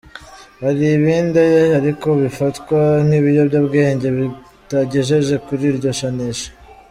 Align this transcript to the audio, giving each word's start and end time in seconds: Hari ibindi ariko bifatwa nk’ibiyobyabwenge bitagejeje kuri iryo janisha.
Hari 0.63 0.83
ibindi 0.97 1.43
ariko 1.79 2.07
bifatwa 2.21 2.79
nk’ibiyobyabwenge 3.05 4.07
bitagejeje 4.17 5.35
kuri 5.45 5.63
iryo 5.71 5.91
janisha. 5.99 6.49